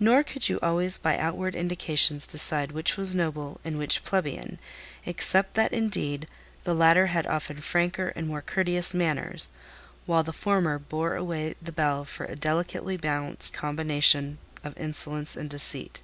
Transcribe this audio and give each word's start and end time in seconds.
Nor 0.00 0.24
could 0.24 0.48
you 0.48 0.58
always 0.64 0.98
by 0.98 1.16
outward 1.16 1.54
indications 1.54 2.26
decide 2.26 2.72
which 2.72 2.96
was 2.96 3.14
noble 3.14 3.60
and 3.64 3.78
which 3.78 4.02
plebeian; 4.02 4.58
except 5.06 5.54
that, 5.54 5.72
indeed, 5.72 6.26
the 6.64 6.74
latter 6.74 7.06
had 7.06 7.24
often 7.28 7.60
franker 7.60 8.08
and 8.16 8.26
more 8.26 8.42
courteous 8.42 8.94
manners, 8.94 9.52
while 10.06 10.24
the 10.24 10.32
former 10.32 10.80
bore 10.80 11.14
away 11.14 11.54
the 11.62 11.70
bell 11.70 12.04
for 12.04 12.24
a 12.26 12.34
delicately 12.34 12.96
balanced 12.96 13.52
combination 13.52 14.38
of 14.64 14.76
insolence 14.76 15.36
and 15.36 15.48
deceit. 15.50 16.02